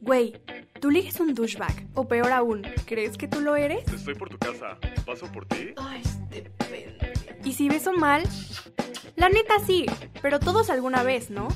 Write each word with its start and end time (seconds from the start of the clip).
Güey, 0.00 0.40
tú 0.80 0.90
ligas 0.90 1.20
un 1.20 1.34
douchebag. 1.34 1.86
O 1.94 2.08
peor 2.08 2.32
aún, 2.32 2.62
¿crees 2.86 3.18
que 3.18 3.28
tú 3.28 3.40
lo 3.40 3.56
eres? 3.56 3.86
Estoy 3.92 4.14
por 4.14 4.30
tu 4.30 4.38
casa. 4.38 4.78
¿Paso 5.04 5.30
por 5.30 5.46
ti? 5.46 5.74
Ay, 5.76 6.02
depende. 6.30 7.12
¿Y 7.44 7.52
si 7.52 7.68
beso 7.68 7.92
mal? 7.92 8.22
La 9.16 9.28
neta 9.28 9.58
sí, 9.66 9.86
pero 10.22 10.40
todos 10.40 10.70
alguna 10.70 11.02
vez, 11.02 11.30
¿no? 11.30 11.48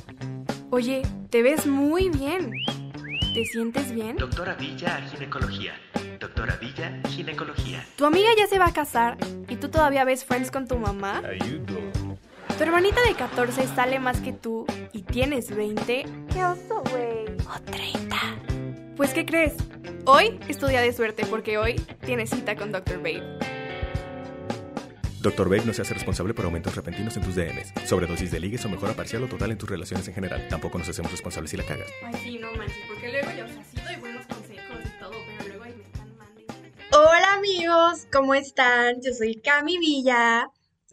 Oye, 0.71 1.03
te 1.31 1.43
ves 1.43 1.67
muy 1.67 2.11
bien. 2.11 2.53
¿Te 3.35 3.45
sientes 3.47 3.93
bien? 3.93 4.17
Doctora 4.17 4.55
Villa, 4.55 5.01
ginecología. 5.11 5.73
Doctora 6.21 6.57
Villa, 6.57 7.01
ginecología. 7.09 7.85
Tu 7.97 8.05
amiga 8.05 8.29
ya 8.37 8.47
se 8.47 8.59
va 8.59 8.67
a 8.67 8.73
casar 8.73 9.17
y 9.49 9.57
tú 9.57 9.71
todavía 9.71 10.05
ves 10.05 10.25
Friends 10.25 10.51
con 10.51 10.69
tu 10.69 10.79
mamá. 10.79 11.23
Ayudo. 11.27 11.94
Tu 12.57 12.63
hermanita 12.63 13.01
de 13.09 13.15
14 13.15 13.67
sale 13.67 13.99
más 13.99 14.21
que 14.21 14.33
tú 14.33 14.65
y 14.93 15.03
tienes 15.03 15.55
20. 15.55 16.07
¡Qué 16.33 16.45
oso, 16.45 16.85
güey! 16.91 17.27
O 17.49 17.61
30. 17.65 18.17
Pues, 18.97 19.13
¿qué 19.13 19.27
crees? 19.27 19.55
Hoy 20.07 20.39
es 20.47 20.59
tu 20.59 20.69
día 20.69 20.81
de 20.81 20.93
suerte 20.93 21.27
porque 21.27 21.59
hoy 21.59 21.75
tienes 22.07 22.31
cita 22.31 22.55
con 22.55 22.71
Dr. 22.71 22.99
Babe. 22.99 23.41
Dr. 25.21 25.49
Babe 25.49 25.65
no 25.65 25.73
se 25.73 25.83
hace 25.83 25.95
responsable 25.95 26.33
por 26.33 26.45
aumentos 26.45 26.77
repentinos 26.77 27.17
en 27.17 27.25
tus 27.25 27.35
DMs, 27.35 27.73
sobredosis 27.87 28.31
de 28.31 28.39
ligues 28.39 28.65
o 28.67 28.69
mejora 28.69 28.93
parcial 28.93 29.25
o 29.25 29.27
total 29.27 29.51
en 29.51 29.59
tus 29.59 29.69
relaciones 29.69 30.07
en 30.07 30.15
general. 30.15 30.47
Tampoco 30.49 30.79
nos 30.79 30.89
hacemos 30.89 31.11
responsables 31.11 31.51
si 31.51 31.57
la 31.57 31.65
cagas. 31.65 31.89
Ay, 32.05 32.15
sí, 32.23 32.39
no 32.39 32.53
manches, 32.53 32.77
porque 32.87 33.11
luego 33.11 33.31
yo, 33.37 33.47
o 33.47 33.49
sea, 33.49 33.65
sí 33.65 33.79
doy 33.85 33.97
buenos 33.97 34.27
consejos 34.27 34.79
y 34.85 35.01
todo, 35.01 35.15
pero 35.39 35.49
luego 35.49 35.65
ahí 35.65 35.75
me 35.77 35.85
están 35.85 36.17
mandando. 36.19 36.55
Hola 36.93 37.35
amigos, 37.35 38.07
¿cómo 38.13 38.35
están? 38.35 39.01
Yo 39.03 39.13
soy 39.13 39.35
Cami 39.43 39.79
Villa. 39.79 40.51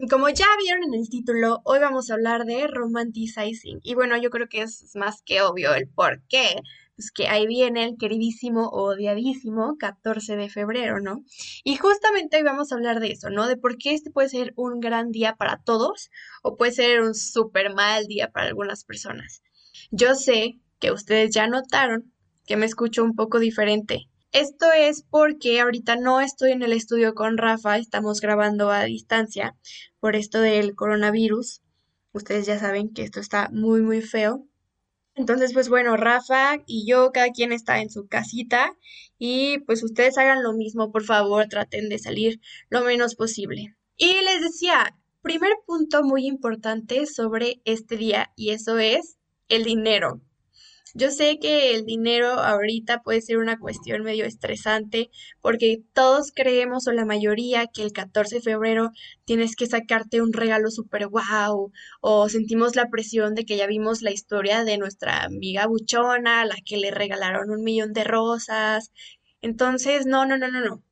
Como 0.09 0.29
ya 0.29 0.47
vieron 0.59 0.83
en 0.83 0.95
el 0.95 1.09
título, 1.09 1.61
hoy 1.63 1.77
vamos 1.77 2.09
a 2.09 2.15
hablar 2.15 2.45
de 2.45 2.65
romanticizing. 2.65 3.81
Y 3.83 3.93
bueno, 3.93 4.17
yo 4.17 4.31
creo 4.31 4.49
que 4.49 4.63
es 4.63 4.95
más 4.95 5.21
que 5.21 5.43
obvio 5.43 5.75
el 5.75 5.87
por 5.87 6.23
qué. 6.27 6.55
Pues 6.95 7.11
que 7.11 7.27
ahí 7.27 7.45
viene 7.45 7.83
el 7.83 7.97
queridísimo 7.97 8.69
odiadísimo 8.69 9.77
14 9.77 10.37
de 10.37 10.49
febrero, 10.49 10.99
¿no? 11.01 11.23
Y 11.63 11.75
justamente 11.75 12.37
hoy 12.37 12.43
vamos 12.43 12.71
a 12.71 12.75
hablar 12.75 12.99
de 12.99 13.11
eso, 13.11 13.29
¿no? 13.29 13.47
De 13.47 13.57
por 13.57 13.77
qué 13.77 13.93
este 13.93 14.09
puede 14.09 14.29
ser 14.29 14.53
un 14.55 14.79
gran 14.79 15.11
día 15.11 15.35
para 15.35 15.61
todos 15.63 16.09
o 16.41 16.57
puede 16.57 16.71
ser 16.71 17.01
un 17.01 17.13
súper 17.13 17.73
mal 17.75 18.07
día 18.07 18.31
para 18.31 18.47
algunas 18.47 18.83
personas. 18.83 19.43
Yo 19.91 20.15
sé 20.15 20.59
que 20.79 20.91
ustedes 20.91 21.31
ya 21.31 21.45
notaron 21.45 22.11
que 22.47 22.57
me 22.57 22.65
escucho 22.65 23.03
un 23.03 23.15
poco 23.15 23.37
diferente. 23.39 24.07
Esto 24.31 24.67
es 24.71 25.03
porque 25.03 25.59
ahorita 25.59 25.97
no 25.97 26.21
estoy 26.21 26.53
en 26.53 26.63
el 26.63 26.71
estudio 26.71 27.13
con 27.13 27.37
Rafa, 27.37 27.77
estamos 27.77 28.21
grabando 28.21 28.71
a 28.71 28.85
distancia 28.85 29.57
por 30.01 30.17
esto 30.17 30.41
del 30.41 30.75
coronavirus. 30.75 31.61
Ustedes 32.11 32.45
ya 32.45 32.59
saben 32.59 32.93
que 32.93 33.03
esto 33.03 33.21
está 33.21 33.49
muy, 33.53 33.81
muy 33.81 34.01
feo. 34.01 34.45
Entonces, 35.15 35.53
pues 35.53 35.69
bueno, 35.69 35.95
Rafa 35.95 36.57
y 36.65 36.85
yo, 36.85 37.11
cada 37.11 37.29
quien 37.29 37.53
está 37.53 37.81
en 37.81 37.89
su 37.89 38.07
casita 38.07 38.75
y 39.17 39.59
pues 39.59 39.83
ustedes 39.83 40.17
hagan 40.17 40.43
lo 40.43 40.53
mismo, 40.53 40.91
por 40.91 41.03
favor, 41.03 41.47
traten 41.47 41.87
de 41.87 41.99
salir 41.99 42.41
lo 42.69 42.81
menos 42.81 43.15
posible. 43.15 43.75
Y 43.95 44.13
les 44.13 44.41
decía, 44.41 44.97
primer 45.21 45.51
punto 45.65 46.03
muy 46.03 46.25
importante 46.25 47.05
sobre 47.05 47.61
este 47.65 47.95
día 47.95 48.31
y 48.35 48.49
eso 48.49 48.79
es 48.79 49.17
el 49.47 49.63
dinero. 49.63 50.21
Yo 50.93 51.11
sé 51.11 51.39
que 51.39 51.73
el 51.75 51.85
dinero 51.85 52.27
ahorita 52.31 53.01
puede 53.01 53.21
ser 53.21 53.37
una 53.37 53.57
cuestión 53.59 54.03
medio 54.03 54.25
estresante 54.25 55.09
porque 55.41 55.83
todos 55.93 56.31
creemos 56.33 56.87
o 56.87 56.91
la 56.91 57.05
mayoría 57.05 57.67
que 57.67 57.83
el 57.83 57.93
14 57.93 58.35
de 58.35 58.41
febrero 58.41 58.91
tienes 59.25 59.55
que 59.55 59.67
sacarte 59.67 60.21
un 60.21 60.33
regalo 60.33 60.69
súper 60.69 61.07
guau 61.07 61.71
o 62.01 62.29
sentimos 62.29 62.75
la 62.75 62.89
presión 62.89 63.35
de 63.35 63.45
que 63.45 63.57
ya 63.57 63.67
vimos 63.67 64.01
la 64.01 64.11
historia 64.11 64.63
de 64.63 64.77
nuestra 64.77 65.23
amiga 65.23 65.65
buchona, 65.67 66.45
la 66.45 66.55
que 66.65 66.77
le 66.77 66.91
regalaron 66.91 67.51
un 67.51 67.63
millón 67.63 67.93
de 67.93 68.03
rosas. 68.03 68.91
Entonces, 69.41 70.05
no, 70.05 70.25
no, 70.25 70.37
no, 70.37 70.49
no, 70.51 70.61
no. 70.61 70.83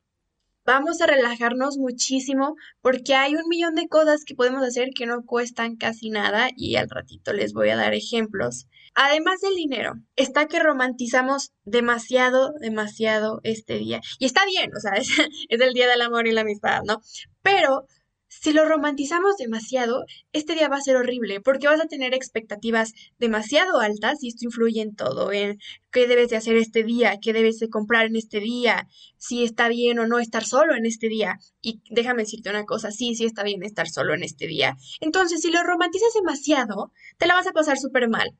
Vamos 0.65 1.01
a 1.01 1.07
relajarnos 1.07 1.77
muchísimo 1.77 2.55
porque 2.81 3.15
hay 3.15 3.35
un 3.35 3.47
millón 3.47 3.75
de 3.75 3.87
cosas 3.87 4.23
que 4.25 4.35
podemos 4.35 4.63
hacer 4.63 4.89
que 4.95 5.05
no 5.05 5.23
cuestan 5.25 5.75
casi 5.77 6.09
nada 6.09 6.49
y 6.55 6.75
al 6.75 6.89
ratito 6.89 7.33
les 7.33 7.53
voy 7.53 7.69
a 7.69 7.75
dar 7.75 7.93
ejemplos. 7.93 8.67
Además 8.93 9.41
del 9.41 9.55
dinero, 9.55 9.93
está 10.15 10.47
que 10.47 10.59
romantizamos 10.59 11.51
demasiado, 11.63 12.53
demasiado 12.59 13.39
este 13.43 13.77
día. 13.77 14.01
Y 14.19 14.25
está 14.25 14.45
bien, 14.45 14.71
o 14.75 14.79
sea, 14.79 14.91
es, 14.95 15.09
es 15.47 15.61
el 15.61 15.73
día 15.73 15.87
del 15.87 16.01
amor 16.01 16.27
y 16.27 16.31
la 16.31 16.41
amistad, 16.41 16.81
¿no? 16.85 17.01
Pero 17.41 17.85
si 18.29 18.53
lo 18.53 18.63
romantizamos 18.63 19.37
demasiado, 19.37 20.05
este 20.33 20.53
día 20.53 20.69
va 20.69 20.77
a 20.77 20.81
ser 20.81 20.95
horrible 20.95 21.41
porque 21.41 21.67
vas 21.67 21.81
a 21.81 21.87
tener 21.87 22.13
expectativas 22.13 22.93
demasiado 23.17 23.79
altas 23.79 24.23
y 24.23 24.29
esto 24.29 24.45
influye 24.45 24.81
en 24.81 24.95
todo, 24.95 25.31
en 25.31 25.59
qué 25.91 26.07
debes 26.07 26.29
de 26.29 26.37
hacer 26.37 26.55
este 26.55 26.83
día, 26.83 27.17
qué 27.19 27.33
debes 27.33 27.57
de 27.57 27.69
comprar 27.69 28.05
en 28.05 28.15
este 28.15 28.39
día, 28.39 28.87
si 29.17 29.43
está 29.43 29.67
bien 29.67 29.97
o 29.97 30.07
no 30.07 30.19
estar 30.19 30.45
solo 30.45 30.75
en 30.75 30.85
este 30.85 31.09
día. 31.09 31.39
Y 31.61 31.81
déjame 31.89 32.21
decirte 32.21 32.51
una 32.51 32.65
cosa, 32.65 32.91
sí, 32.91 33.15
sí 33.15 33.25
está 33.25 33.43
bien 33.43 33.63
estar 33.63 33.89
solo 33.89 34.13
en 34.13 34.23
este 34.23 34.45
día. 34.45 34.77
Entonces, 35.01 35.41
si 35.41 35.51
lo 35.51 35.63
romantizas 35.63 36.13
demasiado, 36.13 36.91
te 37.17 37.25
la 37.25 37.33
vas 37.33 37.47
a 37.47 37.51
pasar 37.51 37.79
súper 37.79 38.09
mal. 38.09 38.37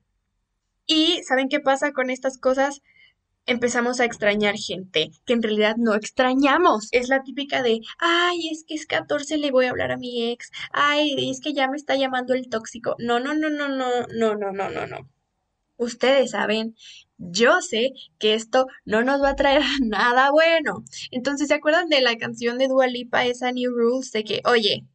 Y 0.86 1.22
¿saben 1.28 1.50
qué 1.50 1.60
pasa 1.60 1.92
con 1.94 2.12
estas 2.12 2.38
cosas? 2.38 2.82
Empezamos 3.50 4.00
a 4.00 4.06
extrañar 4.06 4.56
gente 4.56 5.12
que 5.26 5.34
en 5.34 5.44
realidad 5.44 5.76
no 5.78 5.96
extrañamos. 5.96 6.88
Es 6.92 7.10
la 7.10 7.24
típica 7.24 7.64
de, 7.64 7.82
ay, 8.00 8.50
es 8.52 8.64
que 8.68 8.76
es 8.76 8.86
14, 8.86 9.38
le 9.38 9.52
voy 9.52 9.66
a 9.66 9.72
hablar 9.72 9.92
a 9.92 9.98
mi 9.98 10.32
ex, 10.32 10.52
ay, 10.72 11.30
es 11.30 11.42
que 11.42 11.54
ya 11.54 11.70
me 11.70 11.78
está 11.78 11.96
llamando 11.96 12.34
el 12.34 12.50
tóxico. 12.50 12.96
No, 13.00 13.20
no, 13.20 13.34
no, 13.34 13.50
no, 13.50 13.68
no, 13.70 14.06
no, 14.08 14.36
no, 14.36 14.52
no, 14.52 14.70
no, 14.70 14.88
no. 14.88 15.10
Ustedes 15.78 16.32
saben, 16.32 16.76
yo 17.18 17.62
sé 17.62 17.94
que 18.20 18.34
esto 18.36 18.68
no 18.86 19.04
nos 19.04 19.22
va 19.22 19.30
a 19.32 19.36
traer 19.36 19.62
nada 19.82 20.32
bueno. 20.32 20.84
Entonces, 21.12 21.48
¿se 21.48 21.56
acuerdan 21.56 21.90
de 21.90 22.02
la 22.02 22.18
canción 22.18 22.58
de 22.58 22.68
Dua 22.68 22.88
Lipa, 22.88 23.26
esa 23.26 23.52
New 23.52 23.72
Rules, 23.72 24.12
de 24.12 24.24
que, 24.24 24.42
oye, 24.46 24.86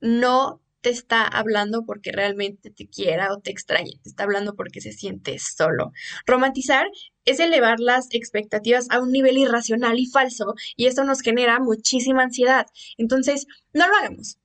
no 0.00 0.61
te 0.82 0.90
está 0.90 1.26
hablando 1.26 1.84
porque 1.86 2.12
realmente 2.12 2.70
te 2.70 2.88
quiera 2.88 3.32
o 3.32 3.40
te 3.40 3.50
extrañe, 3.50 3.92
te 4.02 4.10
está 4.10 4.24
hablando 4.24 4.54
porque 4.54 4.80
se 4.80 4.92
siente 4.92 5.38
solo. 5.38 5.92
Romantizar 6.26 6.86
es 7.24 7.40
elevar 7.40 7.80
las 7.80 8.08
expectativas 8.10 8.86
a 8.90 9.00
un 9.00 9.12
nivel 9.12 9.38
irracional 9.38 9.98
y 9.98 10.06
falso 10.06 10.54
y 10.76 10.86
esto 10.86 11.04
nos 11.04 11.20
genera 11.20 11.60
muchísima 11.60 12.24
ansiedad. 12.24 12.66
Entonces, 12.98 13.46
no 13.72 13.86
lo 13.86 13.96
hagamos. 13.96 14.38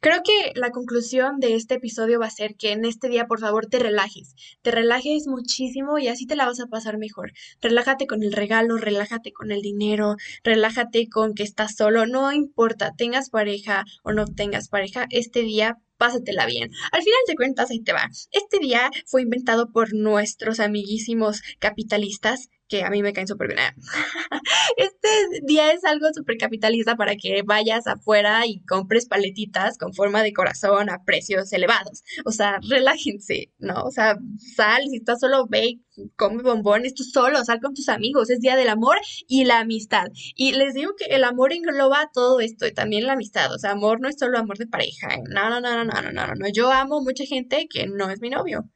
Creo 0.00 0.22
que 0.24 0.52
la 0.54 0.70
conclusión 0.70 1.38
de 1.38 1.54
este 1.54 1.74
episodio 1.74 2.20
va 2.20 2.26
a 2.26 2.30
ser 2.30 2.54
que 2.56 2.72
en 2.72 2.84
este 2.84 3.08
día, 3.08 3.26
por 3.26 3.40
favor, 3.40 3.66
te 3.66 3.78
relajes. 3.78 4.34
Te 4.62 4.70
relajes 4.70 5.26
muchísimo 5.26 5.98
y 5.98 6.08
así 6.08 6.26
te 6.26 6.36
la 6.36 6.46
vas 6.46 6.60
a 6.60 6.66
pasar 6.66 6.98
mejor. 6.98 7.32
Relájate 7.60 8.06
con 8.06 8.22
el 8.22 8.32
regalo, 8.32 8.76
relájate 8.76 9.32
con 9.32 9.50
el 9.50 9.62
dinero, 9.62 10.16
relájate 10.44 11.08
con 11.08 11.34
que 11.34 11.42
estás 11.42 11.76
solo. 11.76 12.06
No 12.06 12.32
importa, 12.32 12.92
tengas 12.96 13.30
pareja 13.30 13.84
o 14.02 14.12
no 14.12 14.26
tengas 14.26 14.68
pareja, 14.68 15.06
este 15.10 15.42
día 15.42 15.78
pásatela 15.96 16.46
bien. 16.46 16.70
Al 16.92 17.02
final 17.02 17.20
de 17.26 17.34
cuentas, 17.34 17.70
ahí 17.70 17.80
te 17.80 17.92
va. 17.92 18.08
Este 18.30 18.58
día 18.58 18.90
fue 19.06 19.22
inventado 19.22 19.70
por 19.72 19.94
nuestros 19.94 20.60
amiguísimos 20.60 21.40
capitalistas 21.58 22.48
que 22.68 22.82
a 22.82 22.90
mí 22.90 23.02
me 23.02 23.12
caen 23.12 23.28
súper 23.28 23.48
bien. 23.48 23.58
Este 24.76 25.08
día 25.44 25.72
es 25.72 25.84
algo 25.84 26.06
súper 26.14 26.36
capitalista 26.36 26.96
para 26.96 27.16
que 27.16 27.42
vayas 27.42 27.86
afuera 27.86 28.46
y 28.46 28.62
compres 28.64 29.06
paletitas 29.06 29.78
con 29.78 29.94
forma 29.94 30.22
de 30.22 30.32
corazón 30.32 30.90
a 30.90 31.04
precios 31.04 31.52
elevados. 31.52 32.02
O 32.24 32.32
sea, 32.32 32.58
relájense, 32.68 33.52
¿no? 33.58 33.82
O 33.84 33.90
sea, 33.90 34.16
sal, 34.54 34.84
si 34.90 34.96
estás 34.96 35.20
solo, 35.20 35.46
ve, 35.48 35.80
come 36.16 36.42
bombones 36.42 36.94
tú 36.94 37.04
solo, 37.04 37.44
sal 37.44 37.60
con 37.60 37.74
tus 37.74 37.88
amigos. 37.88 38.30
Es 38.30 38.40
día 38.40 38.56
del 38.56 38.68
amor 38.68 38.98
y 39.26 39.44
la 39.44 39.60
amistad. 39.60 40.08
Y 40.34 40.52
les 40.52 40.74
digo 40.74 40.92
que 40.96 41.06
el 41.14 41.24
amor 41.24 41.52
engloba 41.52 42.10
todo 42.12 42.40
esto 42.40 42.66
y 42.66 42.74
también 42.74 43.06
la 43.06 43.14
amistad. 43.14 43.52
O 43.54 43.58
sea, 43.58 43.72
amor 43.72 44.00
no 44.00 44.08
es 44.08 44.16
solo 44.18 44.38
amor 44.38 44.58
de 44.58 44.66
pareja. 44.66 45.08
No, 45.28 45.48
no, 45.48 45.60
no, 45.60 45.84
no, 45.84 45.84
no, 45.84 46.02
no, 46.02 46.12
no, 46.12 46.34
no. 46.34 46.48
Yo 46.48 46.70
amo 46.70 47.00
mucha 47.00 47.24
gente 47.24 47.66
que 47.70 47.86
no 47.86 48.10
es 48.10 48.20
mi 48.20 48.30
novio. 48.30 48.68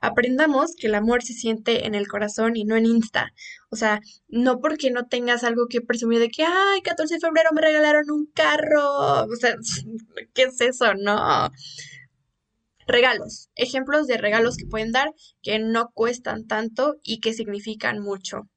Aprendamos 0.00 0.74
que 0.76 0.86
el 0.88 0.94
amor 0.94 1.22
se 1.22 1.34
siente 1.34 1.86
en 1.86 1.94
el 1.94 2.08
corazón 2.08 2.56
y 2.56 2.64
no 2.64 2.76
en 2.76 2.86
Insta. 2.86 3.32
O 3.70 3.76
sea, 3.76 4.00
no 4.28 4.60
porque 4.60 4.90
no 4.90 5.06
tengas 5.06 5.44
algo 5.44 5.66
que 5.68 5.80
presumir 5.80 6.18
de 6.20 6.28
que, 6.28 6.44
ay, 6.44 6.82
14 6.82 7.14
de 7.14 7.20
febrero 7.20 7.50
me 7.52 7.62
regalaron 7.62 8.10
un 8.10 8.26
carro. 8.34 9.24
O 9.24 9.36
sea, 9.36 9.56
¿qué 10.34 10.44
es 10.44 10.60
eso? 10.60 10.94
No. 10.94 11.50
Regalos. 12.86 13.50
Ejemplos 13.56 14.06
de 14.06 14.16
regalos 14.16 14.56
que 14.56 14.66
pueden 14.66 14.92
dar 14.92 15.12
que 15.42 15.58
no 15.58 15.90
cuestan 15.92 16.46
tanto 16.46 16.96
y 17.02 17.20
que 17.20 17.34
significan 17.34 18.00
mucho. 18.00 18.48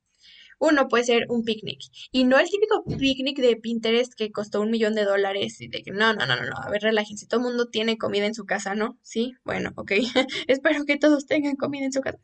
Uno 0.59 0.89
puede 0.89 1.05
ser 1.05 1.25
un 1.29 1.43
picnic. 1.43 1.79
Y 2.11 2.25
no 2.25 2.37
el 2.37 2.49
típico 2.49 2.83
picnic 2.83 3.39
de 3.39 3.55
Pinterest 3.55 4.13
que 4.13 4.31
costó 4.31 4.61
un 4.61 4.69
millón 4.69 4.93
de 4.93 5.05
dólares 5.05 5.59
y 5.61 5.69
de 5.69 5.81
que 5.81 5.91
no, 5.91 6.13
no, 6.13 6.25
no, 6.25 6.35
no, 6.35 6.45
no. 6.45 6.57
A 6.61 6.69
ver, 6.69 6.81
relájense. 6.81 7.27
Todo 7.27 7.39
el 7.39 7.47
mundo 7.47 7.69
tiene 7.69 7.97
comida 7.97 8.25
en 8.25 8.35
su 8.35 8.45
casa, 8.45 8.75
¿no? 8.75 8.99
Sí, 9.01 9.33
bueno, 9.45 9.71
ok. 9.75 9.91
Espero 10.47 10.85
que 10.85 10.97
todos 10.97 11.25
tengan 11.25 11.55
comida 11.55 11.85
en 11.85 11.93
su 11.93 12.01
casa. 12.01 12.19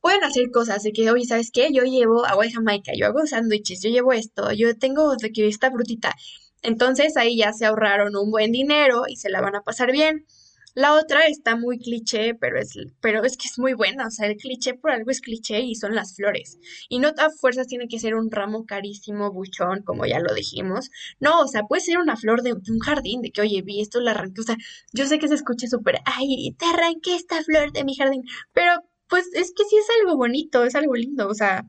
Pueden 0.00 0.24
hacer 0.24 0.50
cosas 0.52 0.82
de 0.82 0.92
que, 0.92 1.10
oye, 1.10 1.24
¿sabes 1.24 1.50
qué? 1.52 1.68
Yo 1.72 1.82
llevo 1.84 2.24
agua 2.24 2.44
de 2.44 2.52
Jamaica, 2.52 2.92
yo 2.96 3.06
hago 3.06 3.26
sándwiches, 3.26 3.82
yo 3.82 3.90
llevo 3.90 4.12
esto, 4.12 4.52
yo 4.52 4.76
tengo 4.76 5.16
de 5.16 5.32
que 5.32 5.48
esta 5.48 5.70
frutita. 5.70 6.14
Entonces 6.62 7.16
ahí 7.16 7.36
ya 7.36 7.52
se 7.52 7.66
ahorraron 7.66 8.16
un 8.16 8.30
buen 8.30 8.52
dinero 8.52 9.02
y 9.08 9.16
se 9.16 9.30
la 9.30 9.40
van 9.40 9.56
a 9.56 9.62
pasar 9.62 9.92
bien. 9.92 10.26
La 10.74 10.94
otra 10.94 11.26
está 11.26 11.56
muy 11.56 11.78
cliché, 11.78 12.34
pero 12.34 12.58
es, 12.58 12.74
pero 13.00 13.24
es 13.24 13.36
que 13.36 13.48
es 13.48 13.58
muy 13.58 13.74
buena. 13.74 14.06
O 14.06 14.10
sea, 14.10 14.26
el 14.26 14.36
cliché 14.36 14.74
por 14.74 14.90
algo 14.90 15.10
es 15.10 15.20
cliché 15.20 15.60
y 15.60 15.74
son 15.74 15.94
las 15.94 16.14
flores. 16.14 16.58
Y 16.88 16.98
no 16.98 17.08
a 17.08 17.30
fuerzas 17.30 17.66
tiene 17.66 17.88
que 17.88 17.98
ser 17.98 18.14
un 18.14 18.30
ramo 18.30 18.64
carísimo, 18.66 19.32
buchón, 19.32 19.82
como 19.82 20.06
ya 20.06 20.20
lo 20.20 20.34
dijimos. 20.34 20.90
No, 21.20 21.40
o 21.40 21.48
sea, 21.48 21.62
puede 21.64 21.82
ser 21.82 21.98
una 21.98 22.16
flor 22.16 22.42
de, 22.42 22.52
un 22.52 22.78
jardín, 22.80 23.22
de 23.22 23.30
que, 23.30 23.40
oye, 23.40 23.62
vi 23.62 23.80
esto, 23.80 24.00
la 24.00 24.12
arranqué. 24.12 24.40
O 24.40 24.44
sea, 24.44 24.56
yo 24.92 25.06
sé 25.06 25.18
que 25.18 25.28
se 25.28 25.34
escuche 25.34 25.68
súper, 25.68 25.98
ay, 26.04 26.54
te 26.58 26.66
arranqué 26.66 27.14
esta 27.14 27.42
flor 27.42 27.72
de 27.72 27.84
mi 27.84 27.94
jardín. 27.96 28.22
Pero, 28.52 28.72
pues, 29.08 29.26
es 29.34 29.52
que 29.56 29.64
sí 29.64 29.76
es 29.76 29.86
algo 30.00 30.16
bonito, 30.16 30.64
es 30.64 30.74
algo 30.74 30.94
lindo. 30.94 31.28
O 31.28 31.34
sea, 31.34 31.64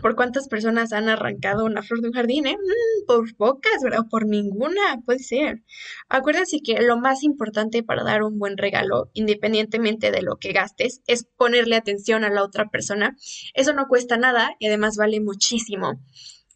¿Por 0.00 0.16
cuántas 0.16 0.48
personas 0.48 0.92
han 0.92 1.08
arrancado 1.08 1.66
una 1.66 1.82
flor 1.82 2.00
de 2.00 2.08
un 2.08 2.14
jardín? 2.14 2.46
Eh? 2.46 2.56
Mm, 2.56 3.06
por 3.06 3.36
pocas, 3.36 3.82
¿verdad? 3.82 4.06
Por 4.08 4.26
ninguna, 4.26 5.00
puede 5.04 5.18
ser. 5.18 5.62
Acuérdense 6.08 6.60
que 6.64 6.80
lo 6.80 6.96
más 6.96 7.22
importante 7.22 7.82
para 7.82 8.02
dar 8.02 8.22
un 8.22 8.38
buen 8.38 8.56
regalo, 8.56 9.10
independientemente 9.12 10.10
de 10.10 10.22
lo 10.22 10.36
que 10.36 10.52
gastes, 10.52 11.02
es 11.06 11.24
ponerle 11.36 11.76
atención 11.76 12.24
a 12.24 12.30
la 12.30 12.42
otra 12.42 12.70
persona. 12.70 13.16
Eso 13.54 13.74
no 13.74 13.86
cuesta 13.86 14.16
nada 14.16 14.56
y 14.58 14.68
además 14.68 14.96
vale 14.96 15.20
muchísimo. 15.20 16.00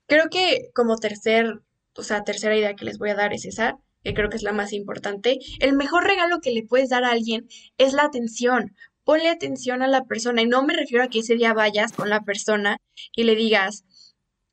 Creo 0.06 0.31
que 0.31 0.71
como 0.75 0.97
tercer, 0.97 1.61
o 1.94 2.03
sea, 2.03 2.25
tercera 2.25 2.56
idea 2.56 2.75
que 2.75 2.87
les 2.87 2.99
voy 2.99 3.11
a 3.11 3.15
dar 3.15 3.35
es 3.35 3.44
esa, 3.44 3.79
que 4.03 4.15
creo 4.15 4.31
que 4.31 4.37
es 4.37 4.44
la 4.44 4.53
más 4.53 4.73
importante. 4.73 5.38
El 5.61 5.77
mejor 5.77 6.05
regalo 6.05 6.41
que 6.41 6.53
le 6.53 6.62
puedes 6.62 6.88
dar 6.88 7.05
a 7.05 7.11
alguien 7.11 7.49
es 7.77 7.93
la 7.93 8.05
atención 8.05 8.75
ponle 9.06 9.29
atención 9.29 9.82
a 9.82 9.88
la 9.88 10.05
persona. 10.05 10.43
Y 10.43 10.47
no 10.47 10.64
me 10.64 10.75
refiero 10.75 11.05
a 11.05 11.08
que 11.08 11.20
ese 11.20 11.37
día 11.37 11.55
vayas 11.55 11.93
con 11.93 12.11
la 12.11 12.25
persona 12.25 12.79
y 13.14 13.23
le 13.23 13.37
digas, 13.37 13.85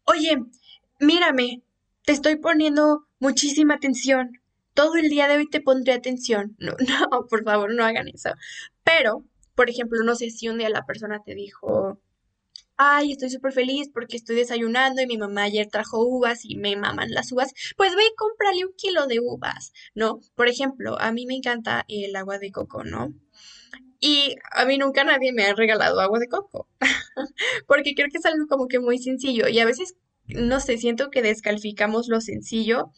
oye, 0.06 0.38
mírame, 1.00 1.64
te 2.06 2.14
estoy 2.14 2.36
poniendo 2.36 3.08
muchísima 3.20 3.74
atención. 3.74 4.40
Todo 4.76 4.96
el 4.96 5.10
día 5.10 5.28
de 5.28 5.38
hoy 5.38 5.50
te 5.50 5.60
pondré 5.60 5.94
atención. 5.94 6.56
No, 6.60 6.74
no, 6.80 7.26
por 7.28 7.44
favor, 7.44 7.74
no 7.74 7.84
hagan 7.84 8.08
eso. 8.08 8.30
Pero, 8.84 9.26
por 9.56 9.72
ejemplo, 9.72 10.04
no 10.04 10.16
sé 10.16 10.30
si 10.30 10.48
un 10.50 10.60
día 10.60 10.70
la 10.70 10.86
persona 10.86 11.20
te 11.26 11.34
dijo, 11.34 12.00
ay, 12.78 13.14
estoy 13.14 13.32
súper 13.32 13.54
feliz 13.54 13.90
porque 13.92 14.18
estoy 14.18 14.36
desayunando 14.36 15.02
y 15.02 15.08
mi 15.08 15.18
mamá 15.18 15.44
ayer 15.44 15.68
trajo 15.68 16.06
uvas 16.06 16.46
y 16.46 16.58
me 16.58 16.76
maman 16.76 17.10
las 17.10 17.32
uvas, 17.32 17.54
pues 17.76 17.96
ve 17.96 18.04
y 18.06 18.16
cómprale 18.16 18.66
un 18.66 18.74
kilo 18.78 19.08
de 19.08 19.20
uvas, 19.20 19.74
¿no? 19.96 20.20
Por 20.36 20.48
ejemplo, 20.48 21.00
a 21.00 21.12
mí 21.12 21.26
me 21.26 21.36
encanta 21.36 21.86
el 21.88 22.16
agua 22.16 22.38
de 22.38 22.52
coco, 22.52 22.84
¿no? 22.84 23.14
Y 24.06 24.36
a 24.52 24.66
mí 24.66 24.78
nunca 24.78 25.06
nadie 25.06 25.32
me 25.32 25.46
ha 25.46 25.56
regalado 25.56 26.02
agua 26.02 26.20
de 26.20 26.28
coco, 26.28 26.68
porque 27.68 27.96
creo 27.96 28.10
que 28.12 28.18
es 28.18 28.26
algo 28.26 28.48
como 28.50 28.68
que 28.68 28.82
muy 28.82 28.98
sencillo 28.98 29.48
y 29.48 29.60
a 29.60 29.66
veces, 29.66 29.96
no 30.28 30.60
sé, 30.60 30.78
siento 30.78 31.10
que 31.10 31.22
descalificamos 31.22 32.10
lo 32.10 32.20
sencillo. 32.20 32.92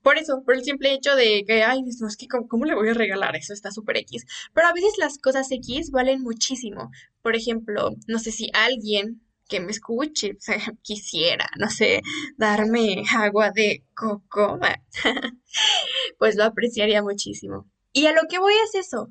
Por 0.00 0.16
eso, 0.16 0.42
por 0.42 0.54
el 0.54 0.64
simple 0.64 0.94
hecho 0.94 1.14
de 1.14 1.44
que, 1.46 1.62
ay, 1.62 1.82
no, 1.82 2.08
es 2.08 2.16
que, 2.16 2.26
¿cómo, 2.26 2.64
le 2.64 2.74
voy 2.74 2.88
a 2.88 2.94
regalar 2.94 3.36
eso? 3.36 3.52
Está 3.52 3.70
súper 3.70 3.98
X. 3.98 4.24
Pero 4.54 4.66
a 4.66 4.72
veces 4.72 4.94
las 4.96 5.18
cosas 5.18 5.52
X 5.52 5.90
valen 5.90 6.22
muchísimo. 6.22 6.90
Por 7.20 7.36
ejemplo, 7.36 7.90
no 8.08 8.18
sé 8.18 8.32
si 8.32 8.48
alguien 8.54 9.20
que 9.46 9.60
me 9.60 9.72
escuche, 9.72 10.38
quisiera, 10.82 11.50
no 11.58 11.68
sé, 11.68 12.00
darme 12.38 13.04
agua 13.14 13.50
de 13.50 13.84
coco, 13.94 14.58
pues 16.18 16.34
lo 16.36 16.44
apreciaría 16.44 17.02
muchísimo. 17.02 17.70
Y 17.92 18.06
a 18.06 18.12
lo 18.12 18.22
que 18.26 18.38
voy 18.38 18.54
es 18.64 18.74
eso, 18.86 19.10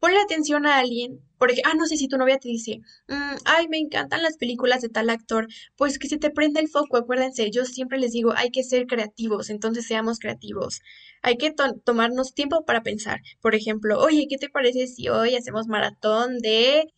ponle 0.00 0.20
atención 0.20 0.66
a 0.66 0.78
alguien, 0.78 1.20
porque, 1.38 1.62
ah, 1.64 1.74
no 1.76 1.86
sé 1.86 1.96
si 1.96 2.08
tu 2.08 2.18
novia 2.18 2.38
te 2.38 2.48
dice, 2.48 2.80
mm, 3.08 3.36
ay, 3.44 3.68
me 3.68 3.78
encantan 3.78 4.22
las 4.22 4.36
películas 4.36 4.82
de 4.82 4.88
tal 4.88 5.10
actor, 5.10 5.48
pues 5.76 5.98
que 5.98 6.08
se 6.08 6.18
te 6.18 6.30
prenda 6.30 6.60
el 6.60 6.68
foco, 6.68 6.96
acuérdense, 6.96 7.50
yo 7.50 7.64
siempre 7.64 7.98
les 7.98 8.12
digo, 8.12 8.32
hay 8.36 8.50
que 8.50 8.64
ser 8.64 8.86
creativos, 8.86 9.50
entonces 9.50 9.86
seamos 9.86 10.18
creativos. 10.18 10.80
Hay 11.22 11.36
que 11.36 11.54
tomarnos 11.84 12.34
tiempo 12.34 12.64
para 12.64 12.82
pensar. 12.82 13.20
Por 13.40 13.54
ejemplo, 13.54 13.98
oye, 14.00 14.26
¿qué 14.28 14.38
te 14.38 14.48
parece 14.48 14.86
si 14.86 15.08
hoy 15.08 15.34
hacemos 15.36 15.66
maratón 15.68 16.38
de 16.38 16.92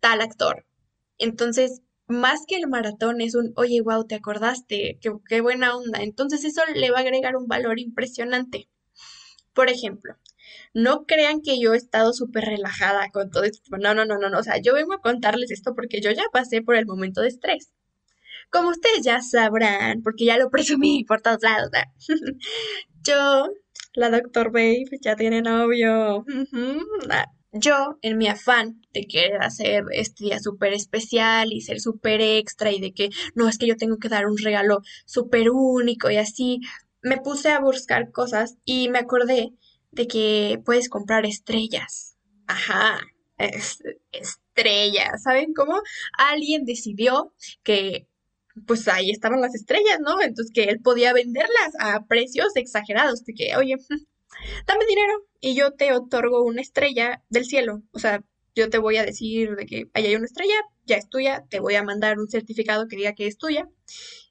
tal 0.00 0.20
actor? 0.20 0.66
Entonces, 1.18 1.82
más 2.08 2.44
que 2.46 2.56
el 2.56 2.68
maratón 2.68 3.20
es 3.20 3.34
un, 3.34 3.52
oye, 3.56 3.80
wow, 3.80 4.04
te 4.06 4.16
acordaste, 4.16 4.98
qué, 5.00 5.12
qué 5.28 5.40
buena 5.40 5.76
onda. 5.76 6.02
Entonces 6.02 6.44
eso 6.44 6.62
le 6.74 6.90
va 6.90 6.98
a 6.98 7.00
agregar 7.02 7.36
un 7.36 7.46
valor 7.46 7.78
impresionante. 7.80 8.68
Por 9.54 9.70
ejemplo, 9.70 10.16
no 10.74 11.04
crean 11.06 11.40
que 11.42 11.60
yo 11.60 11.74
he 11.74 11.76
estado 11.76 12.12
súper 12.12 12.44
relajada 12.44 13.10
con 13.10 13.30
todo 13.30 13.44
esto. 13.44 13.76
No, 13.78 13.94
no, 13.94 14.04
no, 14.04 14.18
no, 14.18 14.28
no. 14.28 14.38
O 14.38 14.42
sea, 14.42 14.58
yo 14.58 14.74
vengo 14.74 14.94
a 14.94 15.00
contarles 15.00 15.50
esto 15.50 15.74
porque 15.74 16.00
yo 16.00 16.10
ya 16.10 16.24
pasé 16.32 16.62
por 16.62 16.76
el 16.76 16.86
momento 16.86 17.20
de 17.20 17.28
estrés. 17.28 17.72
Como 18.50 18.68
ustedes 18.68 19.02
ya 19.02 19.20
sabrán, 19.22 20.02
porque 20.02 20.26
ya 20.26 20.36
lo 20.38 20.50
presumí 20.50 21.04
por 21.04 21.22
todos 21.22 21.42
lados. 21.42 21.70
yo, 23.06 23.48
la 23.94 24.10
doctor 24.10 24.52
Babe, 24.52 24.84
ya 25.00 25.16
tiene 25.16 25.42
novio. 25.42 26.24
Yo, 27.54 27.98
en 28.00 28.16
mi 28.16 28.28
afán 28.28 28.80
de 28.94 29.06
querer 29.06 29.42
hacer 29.42 29.84
este 29.92 30.24
día 30.24 30.38
súper 30.38 30.72
especial 30.72 31.52
y 31.52 31.60
ser 31.60 31.80
súper 31.80 32.22
extra 32.22 32.72
y 32.72 32.80
de 32.80 32.94
que 32.94 33.10
no 33.34 33.46
es 33.46 33.58
que 33.58 33.66
yo 33.66 33.76
tengo 33.76 33.98
que 33.98 34.08
dar 34.08 34.26
un 34.26 34.38
regalo 34.38 34.80
súper 35.04 35.50
único 35.50 36.10
y 36.10 36.16
así, 36.16 36.60
me 37.02 37.18
puse 37.18 37.50
a 37.50 37.60
buscar 37.60 38.10
cosas 38.10 38.56
y 38.64 38.88
me 38.88 39.00
acordé 39.00 39.52
de 39.92 40.06
que 40.08 40.60
puedes 40.64 40.88
comprar 40.88 41.24
estrellas. 41.26 42.16
Ajá, 42.46 43.00
estrellas. 44.12 45.22
¿Saben 45.22 45.54
cómo? 45.54 45.80
Alguien 46.18 46.64
decidió 46.64 47.32
que 47.62 48.08
pues 48.66 48.86
ahí 48.88 49.10
estaban 49.10 49.40
las 49.40 49.54
estrellas, 49.54 49.98
¿no? 50.00 50.20
Entonces 50.20 50.52
que 50.52 50.64
él 50.64 50.80
podía 50.80 51.12
venderlas 51.12 51.72
a 51.78 52.04
precios 52.06 52.54
exagerados, 52.56 53.24
de 53.24 53.34
que, 53.34 53.56
oye, 53.56 53.76
dame 54.66 54.86
dinero 54.86 55.12
y 55.40 55.54
yo 55.54 55.72
te 55.72 55.92
otorgo 55.92 56.42
una 56.42 56.60
estrella 56.60 57.22
del 57.30 57.46
cielo. 57.46 57.82
O 57.92 57.98
sea, 57.98 58.22
yo 58.54 58.68
te 58.68 58.78
voy 58.78 58.98
a 58.98 59.04
decir 59.04 59.56
de 59.56 59.66
que 59.66 59.90
ahí 59.94 60.06
hay 60.06 60.16
una 60.16 60.26
estrella, 60.26 60.54
ya 60.84 60.96
es 60.96 61.08
tuya, 61.08 61.44
te 61.48 61.60
voy 61.60 61.74
a 61.76 61.82
mandar 61.82 62.18
un 62.18 62.28
certificado 62.28 62.86
que 62.88 62.96
diga 62.96 63.14
que 63.14 63.26
es 63.26 63.38
tuya 63.38 63.68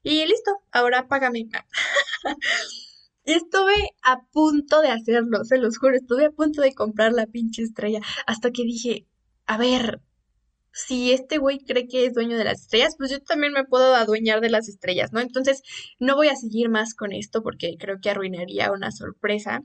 y 0.02 0.24
listo, 0.26 0.52
ahora 0.70 1.08
págame. 1.08 1.48
Estuve 3.24 3.74
a 4.02 4.22
punto 4.32 4.80
de 4.80 4.88
hacerlo, 4.88 5.44
se 5.44 5.58
los 5.58 5.78
juro, 5.78 5.96
estuve 5.96 6.26
a 6.26 6.30
punto 6.30 6.60
de 6.60 6.74
comprar 6.74 7.12
la 7.12 7.26
pinche 7.26 7.62
estrella, 7.62 8.00
hasta 8.26 8.50
que 8.50 8.64
dije, 8.64 9.06
a 9.46 9.58
ver, 9.58 10.00
si 10.72 11.12
este 11.12 11.38
güey 11.38 11.58
cree 11.60 11.86
que 11.86 12.06
es 12.06 12.14
dueño 12.14 12.36
de 12.36 12.44
las 12.44 12.62
estrellas, 12.62 12.94
pues 12.96 13.10
yo 13.10 13.20
también 13.20 13.52
me 13.52 13.64
puedo 13.64 13.94
adueñar 13.94 14.40
de 14.40 14.50
las 14.50 14.68
estrellas, 14.68 15.12
¿no? 15.12 15.20
Entonces, 15.20 15.62
no 15.98 16.16
voy 16.16 16.28
a 16.28 16.36
seguir 16.36 16.68
más 16.68 16.94
con 16.94 17.12
esto 17.12 17.42
porque 17.42 17.76
creo 17.78 18.00
que 18.00 18.10
arruinaría 18.10 18.72
una 18.72 18.90
sorpresa. 18.90 19.62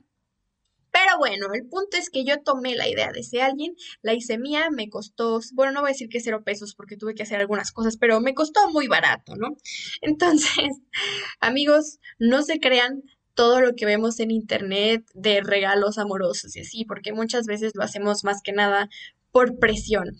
Pero 0.90 1.18
bueno, 1.18 1.46
el 1.54 1.66
punto 1.68 1.96
es 1.96 2.10
que 2.10 2.24
yo 2.24 2.42
tomé 2.42 2.74
la 2.74 2.88
idea 2.88 3.12
de 3.12 3.20
ese 3.20 3.42
alguien, 3.42 3.74
la 4.02 4.14
hice 4.14 4.38
mía, 4.38 4.68
me 4.70 4.88
costó, 4.88 5.40
bueno, 5.52 5.72
no 5.72 5.80
voy 5.80 5.90
a 5.90 5.92
decir 5.92 6.08
que 6.08 6.20
cero 6.20 6.42
pesos 6.44 6.74
porque 6.74 6.96
tuve 6.96 7.14
que 7.14 7.22
hacer 7.22 7.40
algunas 7.40 7.72
cosas, 7.72 7.96
pero 7.98 8.20
me 8.20 8.34
costó 8.34 8.70
muy 8.70 8.88
barato, 8.88 9.36
¿no? 9.36 9.56
Entonces, 10.00 10.80
amigos, 11.40 11.98
no 12.18 12.42
se 12.42 12.58
crean, 12.58 13.02
todo 13.38 13.60
lo 13.60 13.76
que 13.76 13.86
vemos 13.86 14.18
en 14.18 14.32
internet 14.32 15.04
de 15.14 15.40
regalos 15.40 15.96
amorosos 15.96 16.56
y 16.56 16.60
así, 16.62 16.84
porque 16.84 17.12
muchas 17.12 17.46
veces 17.46 17.70
lo 17.76 17.84
hacemos 17.84 18.24
más 18.24 18.42
que 18.42 18.50
nada 18.50 18.88
por 19.30 19.60
presión. 19.60 20.16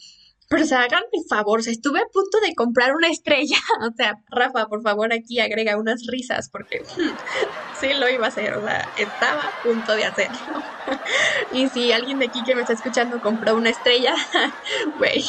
Pero 0.49 0.63
o 0.63 0.67
sea, 0.67 0.83
háganme 0.83 1.25
favor, 1.29 1.59
o 1.59 1.63
sea, 1.65 1.73
estuve 1.73 1.99
a 1.99 2.07
punto 2.13 2.39
de 2.39 2.55
comprar 2.55 2.95
una 2.95 3.09
estrella. 3.09 3.57
O 3.81 3.93
sea, 3.97 4.23
Rafa, 4.31 4.67
por 4.67 4.83
favor, 4.83 5.13
aquí 5.13 5.41
agrega 5.41 5.77
unas 5.77 6.07
risas, 6.07 6.49
porque 6.49 6.85
sí 7.81 7.93
lo 7.99 8.09
iba 8.09 8.27
a 8.27 8.29
hacer, 8.29 8.55
o 8.55 8.65
sea, 8.65 8.89
estaba 8.97 9.43
a 9.43 9.63
punto 9.65 9.97
de 9.97 10.05
hacerlo. 10.05 10.63
y 11.53 11.69
si 11.71 11.91
alguien 11.91 12.21
de 12.21 12.27
aquí 12.27 12.45
que 12.45 12.55
me 12.55 12.61
está 12.61 12.75
escuchando 12.75 13.21
compró 13.21 13.57
una 13.57 13.71
estrella, 13.71 14.15
güey, 14.99 15.25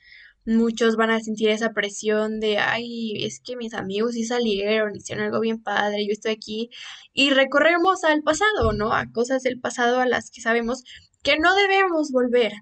Muchos 0.47 0.97
van 0.97 1.11
a 1.11 1.20
sentir 1.20 1.50
esa 1.50 1.73
presión 1.73 2.40
de, 2.40 2.59
ay, 2.59 3.25
es 3.25 3.40
que 3.40 3.56
mis 3.56 3.75
amigos 3.75 4.12
sí 4.14 4.25
salieron, 4.25 4.97
hicieron 4.97 5.26
algo 5.26 5.40
bien 5.40 5.62
padre, 5.62 6.06
yo 6.06 6.12
estoy 6.12 6.32
aquí. 6.32 6.70
Y 7.12 7.30
recorremos 7.30 8.04
al 8.04 8.23
pasado, 8.23 8.73
¿no? 8.73 8.92
A 8.92 9.06
cosas 9.12 9.42
del 9.42 9.61
pasado 9.61 10.00
a 10.00 10.06
las 10.06 10.30
que 10.30 10.40
sabemos 10.40 10.82
que 11.23 11.38
no 11.38 11.54
debemos 11.54 12.11
volver. 12.11 12.52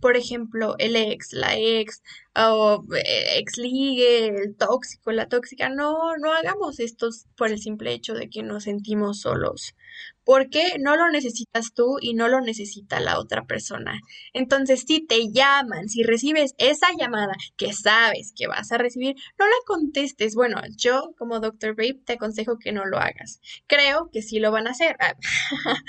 Por 0.00 0.16
ejemplo, 0.16 0.74
el 0.78 0.96
ex, 0.96 1.32
la 1.32 1.56
ex, 1.56 2.02
o 2.36 2.84
eh, 2.94 3.38
ex 3.38 3.56
ligue, 3.56 4.26
el 4.28 4.56
tóxico, 4.56 5.12
la 5.12 5.28
tóxica. 5.28 5.68
No, 5.70 6.16
no 6.18 6.32
hagamos 6.32 6.80
esto 6.80 7.08
por 7.36 7.50
el 7.50 7.60
simple 7.60 7.92
hecho 7.92 8.14
de 8.14 8.28
que 8.28 8.42
nos 8.42 8.64
sentimos 8.64 9.20
solos 9.20 9.74
porque 10.24 10.76
no 10.78 10.96
lo 10.96 11.10
necesitas 11.10 11.72
tú 11.74 11.98
y 12.00 12.14
no 12.14 12.28
lo 12.28 12.40
necesita 12.40 13.00
la 13.00 13.18
otra 13.18 13.44
persona. 13.44 14.00
Entonces, 14.32 14.84
si 14.86 15.04
te 15.04 15.32
llaman, 15.32 15.88
si 15.88 16.02
recibes 16.02 16.54
esa 16.58 16.88
llamada 16.96 17.34
que 17.56 17.72
sabes 17.72 18.32
que 18.36 18.46
vas 18.46 18.70
a 18.72 18.78
recibir, 18.78 19.16
no 19.38 19.46
la 19.46 19.56
contestes. 19.66 20.34
Bueno, 20.34 20.60
yo 20.76 21.14
como 21.18 21.40
Dr. 21.40 21.74
Babe 21.74 22.00
te 22.04 22.14
aconsejo 22.14 22.58
que 22.58 22.72
no 22.72 22.84
lo 22.84 22.98
hagas. 22.98 23.40
Creo 23.66 24.10
que 24.12 24.22
sí 24.22 24.38
lo 24.38 24.52
van 24.52 24.66
a 24.66 24.70
hacer. 24.70 24.96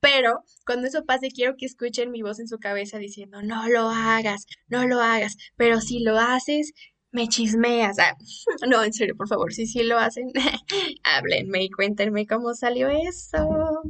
Pero 0.00 0.44
cuando 0.64 0.86
eso 0.86 1.04
pase, 1.04 1.30
quiero 1.30 1.56
que 1.56 1.66
escuchen 1.66 2.10
mi 2.10 2.22
voz 2.22 2.38
en 2.40 2.48
su 2.48 2.58
cabeza 2.58 2.98
diciendo, 2.98 3.42
no 3.42 3.68
lo 3.68 3.88
hagas, 3.88 4.46
no 4.68 4.86
lo 4.86 5.00
hagas. 5.00 5.36
Pero 5.56 5.80
si 5.80 6.00
lo 6.00 6.18
haces, 6.18 6.72
me 7.10 7.28
chismeas. 7.28 7.98
Ah, 7.98 8.16
no, 8.68 8.82
en 8.82 8.92
serio, 8.92 9.16
por 9.16 9.28
favor, 9.28 9.52
si 9.52 9.66
sí 9.66 9.82
lo 9.82 9.98
hacen, 9.98 10.32
háblenme 11.04 11.64
y 11.64 11.70
cuéntenme 11.70 12.26
cómo 12.26 12.54
salió 12.54 12.88
eso. 12.88 13.82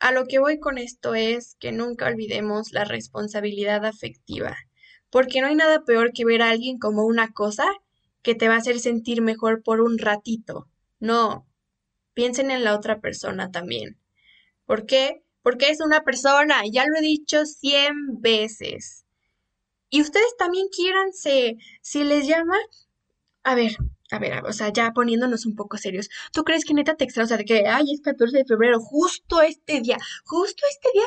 A 0.00 0.12
lo 0.12 0.26
que 0.26 0.38
voy 0.40 0.58
con 0.58 0.78
esto 0.78 1.14
es 1.14 1.56
que 1.60 1.72
nunca 1.72 2.06
olvidemos 2.08 2.72
la 2.72 2.84
responsabilidad 2.84 3.84
afectiva, 3.84 4.56
porque 5.10 5.40
no 5.40 5.46
hay 5.46 5.54
nada 5.54 5.84
peor 5.84 6.12
que 6.12 6.24
ver 6.24 6.42
a 6.42 6.50
alguien 6.50 6.78
como 6.78 7.04
una 7.04 7.32
cosa 7.32 7.66
que 8.22 8.34
te 8.34 8.48
va 8.48 8.54
a 8.54 8.58
hacer 8.58 8.80
sentir 8.80 9.22
mejor 9.22 9.62
por 9.62 9.80
un 9.80 9.98
ratito. 9.98 10.68
No, 10.98 11.46
piensen 12.14 12.50
en 12.50 12.64
la 12.64 12.74
otra 12.74 13.00
persona 13.00 13.50
también. 13.50 13.98
¿Por 14.66 14.86
qué? 14.86 15.22
Porque 15.42 15.70
es 15.70 15.80
una 15.80 16.02
persona, 16.02 16.62
ya 16.70 16.84
lo 16.86 16.98
he 16.98 17.02
dicho 17.02 17.44
cien 17.46 18.20
veces. 18.20 19.01
Y 19.92 20.00
ustedes 20.00 20.34
también 20.38 20.68
quiéranse, 20.74 21.58
si 21.82 22.02
les 22.02 22.26
llama, 22.26 22.56
a 23.44 23.54
ver, 23.54 23.76
a 24.10 24.18
ver, 24.18 24.42
o 24.46 24.52
sea, 24.54 24.72
ya 24.72 24.92
poniéndonos 24.92 25.44
un 25.44 25.54
poco 25.54 25.76
serios, 25.76 26.08
¿tú 26.32 26.44
crees 26.44 26.64
que 26.64 26.72
neta 26.72 26.96
te 26.96 27.04
extraña, 27.04 27.26
o 27.26 27.28
sea, 27.28 27.36
de 27.36 27.44
que, 27.44 27.66
ay, 27.68 27.92
es 27.92 28.00
14 28.00 28.38
de 28.38 28.44
febrero, 28.46 28.80
justo 28.80 29.42
este 29.42 29.82
día, 29.82 29.98
justo 30.24 30.64
este 30.70 30.88
día 30.94 31.04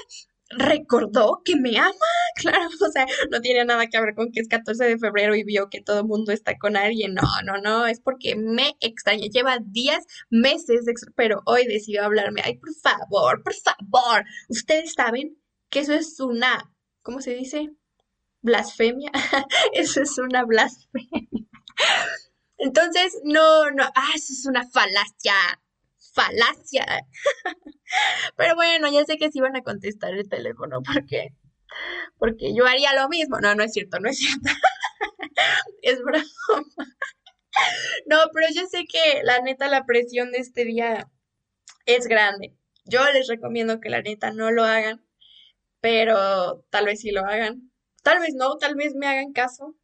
recordó 0.50 1.42
que 1.44 1.56
me 1.56 1.80
ama, 1.80 1.96
claro, 2.36 2.70
o 2.80 2.92
sea, 2.92 3.08
no 3.32 3.42
tiene 3.42 3.66
nada 3.66 3.88
que 3.88 4.00
ver 4.00 4.14
con 4.14 4.32
que 4.32 4.42
es 4.42 4.48
14 4.48 4.84
de 4.84 5.00
febrero 5.00 5.36
y 5.36 5.44
vio 5.44 5.68
que 5.68 5.82
todo 5.82 6.02
el 6.02 6.06
mundo 6.06 6.32
está 6.32 6.56
con 6.60 6.78
alguien, 6.78 7.16
no, 7.16 7.24
no, 7.44 7.58
no, 7.60 7.88
es 7.88 8.00
porque 8.00 8.36
me 8.36 8.76
extraña, 8.82 9.26
lleva 9.32 9.58
días, 9.66 10.06
meses, 10.30 10.86
pero 11.16 11.42
hoy 11.48 11.66
decidió 11.66 12.04
hablarme, 12.04 12.42
ay, 12.46 12.60
por 12.60 12.72
favor, 12.76 13.42
por 13.42 13.56
favor, 13.56 14.26
ustedes 14.48 14.94
saben 14.94 15.40
que 15.72 15.80
eso 15.80 15.96
es 15.96 16.20
una, 16.20 16.72
¿cómo 17.02 17.20
se 17.22 17.34
dice? 17.34 17.72
Blasfemia. 18.46 19.12
eso 19.74 20.02
es 20.02 20.18
una 20.18 20.46
blasfemia. 20.46 21.28
Entonces, 22.58 23.20
no, 23.24 23.72
no, 23.72 23.84
ah, 23.84 24.12
eso 24.16 24.32
es 24.32 24.46
una 24.46 24.66
falacia. 24.70 25.34
Falacia. 26.14 26.86
Pero 28.38 28.56
bueno, 28.56 28.90
ya 28.90 29.04
sé 29.04 29.18
que 29.18 29.32
sí 29.32 29.42
van 29.42 29.58
a 29.58 29.64
contestar 29.64 30.14
el 30.14 30.30
teléfono 30.30 30.82
porque 30.82 31.34
porque 32.18 32.54
yo 32.56 32.66
haría 32.66 32.94
lo 32.94 33.10
mismo. 33.10 33.40
No, 33.42 33.56
no 33.56 33.64
es 33.64 33.74
cierto, 33.74 34.00
no 34.00 34.10
es 34.10 34.18
cierto. 34.18 34.50
es 35.82 36.02
broma. 36.02 36.24
No, 38.06 38.18
pero 38.34 38.48
yo 38.54 38.68
sé 38.68 38.86
que 38.86 39.24
la 39.24 39.40
neta 39.42 39.68
la 39.70 39.86
presión 39.86 40.32
de 40.32 40.40
este 40.40 40.66
día 40.66 41.10
es 41.86 42.08
grande. 42.08 42.56
Yo 42.86 43.04
les 43.12 43.28
recomiendo 43.28 43.80
que 43.80 43.90
la 43.90 44.02
neta 44.02 44.32
no 44.32 44.52
lo 44.52 44.64
hagan, 44.64 45.06
pero 45.82 46.66
tal 46.70 46.86
vez 46.86 47.02
sí 47.02 47.12
lo 47.12 47.26
hagan. 47.26 47.72
Tal 48.06 48.20
vez 48.20 48.36
no, 48.36 48.58
tal 48.58 48.76
vez 48.76 48.94
me 48.94 49.08
hagan 49.08 49.34
caso. 49.34 49.76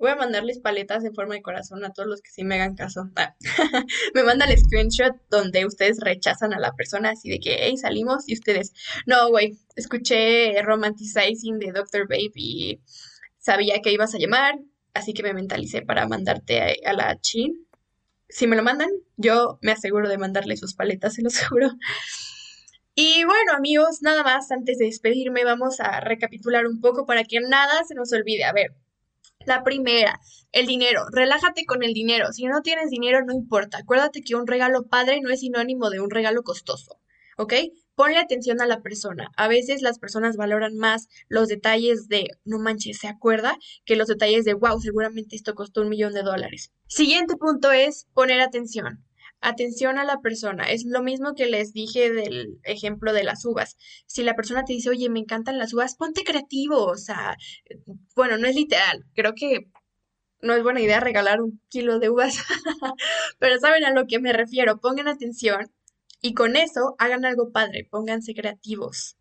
Voy 0.00 0.10
a 0.10 0.16
mandarles 0.16 0.58
paletas 0.58 1.04
en 1.04 1.14
forma 1.14 1.34
de 1.34 1.42
corazón 1.42 1.84
a 1.84 1.92
todos 1.92 2.08
los 2.08 2.22
que 2.22 2.30
sí 2.32 2.42
me 2.42 2.56
hagan 2.56 2.74
caso. 2.74 3.08
Ah, 3.14 3.36
me 4.14 4.24
mandan 4.24 4.50
el 4.50 4.58
screenshot 4.58 5.14
donde 5.30 5.64
ustedes 5.64 6.00
rechazan 6.00 6.52
a 6.54 6.58
la 6.58 6.72
persona 6.72 7.10
así 7.10 7.30
de 7.30 7.38
que, 7.38 7.58
hey, 7.60 7.76
salimos 7.76 8.28
y 8.28 8.34
ustedes, 8.34 8.72
no, 9.06 9.28
güey, 9.28 9.56
escuché 9.76 10.60
Romanticizing 10.60 11.60
de 11.60 11.70
Dr. 11.70 12.08
Babe 12.08 12.32
y 12.34 12.80
sabía 13.38 13.80
que 13.80 13.92
ibas 13.92 14.12
a 14.16 14.18
llamar, 14.18 14.58
así 14.92 15.14
que 15.14 15.22
me 15.22 15.32
mentalicé 15.32 15.82
para 15.82 16.08
mandarte 16.08 16.80
a, 16.84 16.92
la 16.94 17.20
chin. 17.20 17.64
Si 18.28 18.48
me 18.48 18.56
lo 18.56 18.64
mandan, 18.64 18.90
yo 19.16 19.60
me 19.62 19.70
aseguro 19.70 20.08
de 20.08 20.18
mandarle 20.18 20.56
sus 20.56 20.74
paletas, 20.74 21.14
se 21.14 21.22
lo 21.22 21.28
aseguro. 21.28 21.70
Y 22.94 23.24
bueno, 23.24 23.52
amigos, 23.56 24.02
nada 24.02 24.22
más 24.24 24.50
antes 24.50 24.78
de 24.78 24.86
despedirme, 24.86 25.44
vamos 25.44 25.80
a 25.80 26.00
recapitular 26.00 26.66
un 26.66 26.80
poco 26.80 27.06
para 27.06 27.24
que 27.24 27.40
nada 27.40 27.84
se 27.84 27.94
nos 27.94 28.12
olvide. 28.12 28.44
A 28.44 28.52
ver, 28.52 28.74
la 29.46 29.62
primera, 29.62 30.20
el 30.52 30.66
dinero. 30.66 31.06
Relájate 31.12 31.64
con 31.64 31.82
el 31.82 31.94
dinero. 31.94 32.32
Si 32.32 32.44
no 32.46 32.62
tienes 32.62 32.90
dinero, 32.90 33.24
no 33.24 33.32
importa. 33.32 33.78
Acuérdate 33.78 34.22
que 34.22 34.34
un 34.34 34.46
regalo 34.46 34.86
padre 34.88 35.20
no 35.22 35.30
es 35.30 35.40
sinónimo 35.40 35.88
de 35.88 36.00
un 36.00 36.10
regalo 36.10 36.42
costoso. 36.42 37.00
¿Ok? 37.38 37.54
Ponle 37.94 38.18
atención 38.18 38.60
a 38.60 38.66
la 38.66 38.82
persona. 38.82 39.30
A 39.36 39.48
veces 39.48 39.82
las 39.82 39.98
personas 39.98 40.36
valoran 40.36 40.76
más 40.76 41.08
los 41.28 41.48
detalles 41.48 42.08
de, 42.08 42.28
no 42.44 42.58
manches, 42.58 42.98
¿se 42.98 43.08
acuerda? 43.08 43.56
Que 43.86 43.96
los 43.96 44.08
detalles 44.08 44.44
de, 44.44 44.54
wow, 44.54 44.78
seguramente 44.80 45.36
esto 45.36 45.54
costó 45.54 45.80
un 45.80 45.88
millón 45.88 46.12
de 46.12 46.22
dólares. 46.22 46.72
Siguiente 46.86 47.36
punto 47.36 47.72
es 47.72 48.08
poner 48.12 48.40
atención 48.40 49.04
atención 49.40 49.98
a 49.98 50.04
la 50.04 50.20
persona. 50.20 50.64
Es 50.70 50.84
lo 50.84 51.02
mismo 51.02 51.34
que 51.34 51.46
les 51.46 51.72
dije 51.72 52.12
del 52.12 52.58
ejemplo 52.64 53.12
de 53.12 53.24
las 53.24 53.44
uvas. 53.44 53.76
Si 54.06 54.22
la 54.22 54.34
persona 54.34 54.64
te 54.64 54.72
dice, 54.72 54.90
oye, 54.90 55.08
me 55.08 55.20
encantan 55.20 55.58
las 55.58 55.72
uvas, 55.72 55.96
ponte 55.96 56.24
creativo. 56.24 56.84
O 56.86 56.96
sea, 56.96 57.36
bueno, 58.14 58.38
no 58.38 58.46
es 58.46 58.54
literal. 58.54 59.04
Creo 59.14 59.34
que 59.34 59.66
no 60.42 60.54
es 60.54 60.62
buena 60.62 60.80
idea 60.80 61.00
regalar 61.00 61.40
un 61.40 61.60
kilo 61.68 61.98
de 61.98 62.10
uvas, 62.10 62.38
pero 63.38 63.58
saben 63.58 63.84
a 63.84 63.92
lo 63.92 64.06
que 64.06 64.20
me 64.20 64.32
refiero. 64.32 64.80
Pongan 64.80 65.08
atención 65.08 65.70
y 66.22 66.34
con 66.34 66.56
eso 66.56 66.94
hagan 66.98 67.24
algo 67.24 67.50
padre, 67.52 67.86
pónganse 67.90 68.34
creativos. 68.34 69.16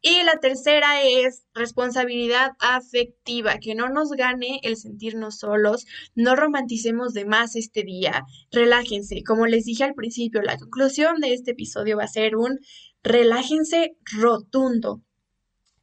Y 0.00 0.22
la 0.22 0.38
tercera 0.38 1.02
es 1.02 1.44
responsabilidad 1.54 2.52
afectiva, 2.60 3.58
que 3.58 3.74
no 3.74 3.88
nos 3.88 4.10
gane 4.10 4.60
el 4.62 4.76
sentirnos 4.76 5.38
solos, 5.38 5.86
no 6.14 6.36
romanticemos 6.36 7.14
de 7.14 7.24
más 7.24 7.56
este 7.56 7.82
día, 7.82 8.22
relájense. 8.52 9.24
Como 9.24 9.46
les 9.46 9.64
dije 9.64 9.82
al 9.82 9.94
principio, 9.94 10.40
la 10.42 10.56
conclusión 10.56 11.20
de 11.20 11.34
este 11.34 11.50
episodio 11.50 11.96
va 11.96 12.04
a 12.04 12.08
ser 12.08 12.36
un 12.36 12.60
relájense 13.02 13.96
rotundo. 14.16 15.02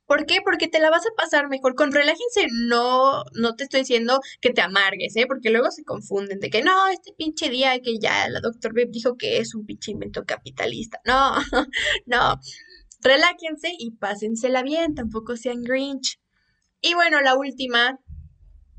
¿Por 0.05 0.25
qué? 0.27 0.37
Porque 0.43 0.67
te 0.67 0.79
la 0.79 0.91
vas 0.91 1.03
a 1.05 1.15
pasar 1.17 1.49
mejor. 1.49 1.75
Con 1.75 1.91
relájense 1.91 2.47
no, 2.67 3.23
no 3.33 3.55
te 3.55 3.63
estoy 3.63 3.81
diciendo 3.81 4.19
que 4.39 4.51
te 4.51 4.61
amargues, 4.61 5.15
¿eh? 5.15 5.25
Porque 5.27 5.49
luego 5.49 5.71
se 5.71 5.83
confunden 5.83 6.39
de 6.39 6.49
que 6.49 6.61
no, 6.61 6.87
este 6.87 7.11
pinche 7.17 7.49
día 7.49 7.79
que 7.79 7.97
ya 7.99 8.29
la 8.29 8.39
doctor 8.39 8.73
Beb 8.73 8.91
dijo 8.91 9.17
que 9.17 9.39
es 9.39 9.55
un 9.55 9.65
pinche 9.65 9.91
invento 9.91 10.23
capitalista. 10.23 10.99
No, 11.05 11.35
no 12.05 12.39
reláquense 13.05 13.71
y 13.77 13.91
pásensela 13.91 14.63
bien, 14.63 14.95
tampoco 14.95 15.37
sean 15.37 15.63
grinch. 15.63 16.19
Y 16.81 16.93
bueno, 16.95 17.21
la 17.21 17.35
última, 17.35 17.99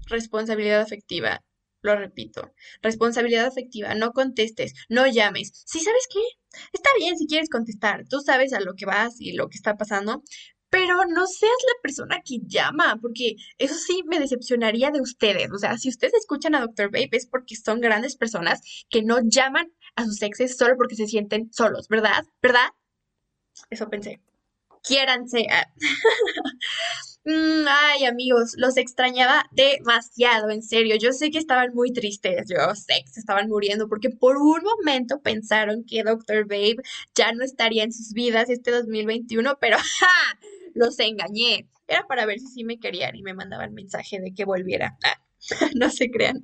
responsabilidad 0.06 0.80
afectiva. 0.80 1.42
Lo 1.82 1.94
repito, 1.94 2.52
responsabilidad 2.82 3.46
afectiva, 3.46 3.94
no 3.94 4.10
contestes, 4.12 4.74
no 4.88 5.06
llames. 5.06 5.52
¿Sí 5.66 5.78
sabes 5.78 6.08
qué? 6.12 6.20
Está 6.72 6.90
bien 6.98 7.16
si 7.16 7.26
quieres 7.28 7.48
contestar, 7.48 8.04
tú 8.08 8.20
sabes 8.20 8.52
a 8.52 8.60
lo 8.60 8.74
que 8.74 8.86
vas 8.86 9.20
y 9.20 9.34
lo 9.34 9.48
que 9.48 9.56
está 9.56 9.76
pasando, 9.76 10.22
pero 10.68 11.04
no 11.04 11.26
seas 11.26 11.52
la 11.66 11.82
persona 11.82 12.22
que 12.24 12.38
llama, 12.44 12.98
porque 13.00 13.36
eso 13.58 13.76
sí 13.76 14.02
me 14.06 14.18
decepcionaría 14.18 14.90
de 14.90 15.00
ustedes. 15.00 15.52
O 15.52 15.58
sea, 15.58 15.78
si 15.78 15.88
ustedes 15.88 16.14
escuchan 16.14 16.56
a 16.56 16.60
Dr. 16.60 16.90
Babe 16.90 17.10
es 17.12 17.26
porque 17.26 17.54
son 17.54 17.80
grandes 17.80 18.16
personas 18.16 18.60
que 18.88 19.02
no 19.02 19.18
llaman 19.22 19.72
a 19.94 20.04
sus 20.04 20.20
exes 20.22 20.56
solo 20.56 20.74
porque 20.76 20.96
se 20.96 21.06
sienten 21.06 21.52
solos, 21.52 21.86
¿verdad? 21.88 22.24
¿Verdad? 22.42 22.70
Eso 23.70 23.88
pensé. 23.88 24.20
Quiéranse. 24.82 25.46
Mm, 27.28 27.66
ay, 27.68 28.04
amigos, 28.04 28.52
los 28.56 28.76
extrañaba 28.76 29.46
demasiado, 29.50 30.48
en 30.50 30.62
serio. 30.62 30.94
Yo 30.96 31.12
sé 31.12 31.32
que 31.32 31.38
estaban 31.38 31.74
muy 31.74 31.92
tristes, 31.92 32.44
yo 32.48 32.72
sé 32.76 33.02
que 33.04 33.10
se 33.10 33.18
estaban 33.18 33.48
muriendo 33.48 33.88
porque 33.88 34.10
por 34.10 34.36
un 34.36 34.62
momento 34.62 35.20
pensaron 35.22 35.82
que 35.84 36.04
Dr. 36.04 36.44
Babe 36.46 36.76
ya 37.16 37.32
no 37.32 37.42
estaría 37.42 37.82
en 37.82 37.92
sus 37.92 38.12
vidas 38.12 38.48
este 38.48 38.70
2021, 38.70 39.58
pero. 39.60 39.76
Los 40.74 41.00
engañé. 41.00 41.68
Era 41.88 42.06
para 42.06 42.26
ver 42.26 42.38
si 42.38 42.46
sí 42.48 42.64
me 42.64 42.78
querían 42.78 43.16
y 43.16 43.22
me 43.22 43.34
mandaban 43.34 43.74
mensaje 43.74 44.20
de 44.20 44.32
que 44.34 44.44
volviera. 44.44 44.96
no 45.74 45.90
se 45.90 46.10
crean. 46.10 46.42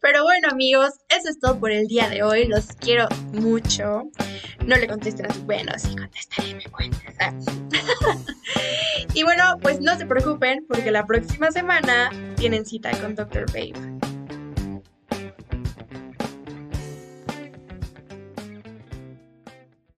Pero 0.00 0.24
bueno, 0.24 0.48
amigos, 0.50 0.94
eso 1.08 1.28
es 1.28 1.38
todo 1.38 1.58
por 1.58 1.70
el 1.70 1.86
día 1.86 2.08
de 2.08 2.22
hoy. 2.22 2.46
Los 2.46 2.68
quiero 2.68 3.06
mucho. 3.32 4.10
No 4.64 4.76
le 4.76 4.86
contesten 4.86 5.26
bueno, 5.44 5.72
sí 5.78 5.94
contestaré, 5.96 6.54
me 6.54 6.64
cuentas. 6.64 7.34
y 9.14 9.22
bueno, 9.22 9.58
pues 9.60 9.80
no 9.80 9.96
se 9.96 10.06
preocupen 10.06 10.64
porque 10.68 10.90
la 10.90 11.06
próxima 11.06 11.50
semana 11.50 12.10
tienen 12.36 12.64
cita 12.64 12.90
con 13.00 13.14
Dr. 13.14 13.46
Babe. 13.46 14.09